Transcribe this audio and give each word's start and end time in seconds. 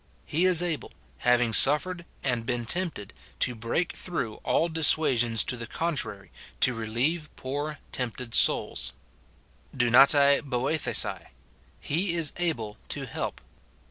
He 0.25 0.45
is 0.45 0.63
able, 0.63 0.93
having 1.19 1.53
suffered 1.53 2.05
and 2.23 2.43
been 2.43 2.65
tempted, 2.65 3.13
to 3.41 3.53
break 3.53 3.93
through 3.95 4.37
all 4.37 4.67
dissuasions 4.67 5.43
to 5.43 5.55
the 5.55 5.67
contrary, 5.67 6.31
to 6.61 6.73
relieve 6.73 7.29
poor 7.35 7.77
tempted 7.91 8.33
souls: 8.33 8.93
(JuvaToti 9.77 10.41
/^orj^^cai, 10.41 11.25
—"He 11.79 12.15
is 12.15 12.33
able 12.37 12.77
to 12.87 13.05
help." 13.05 13.41